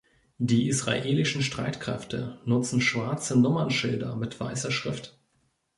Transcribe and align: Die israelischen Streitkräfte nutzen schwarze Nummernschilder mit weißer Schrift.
Die 0.39 0.67
israelischen 0.67 1.43
Streitkräfte 1.43 2.41
nutzen 2.43 2.81
schwarze 2.81 3.39
Nummernschilder 3.39 4.15
mit 4.15 4.39
weißer 4.39 4.71
Schrift. 4.71 5.19